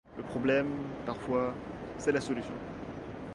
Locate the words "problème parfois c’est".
0.23-2.11